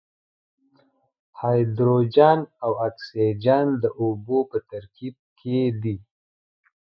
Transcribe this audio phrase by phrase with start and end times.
[1.39, 5.95] هایدروجن او اکسیجن د اوبو په ترکیب کې دي.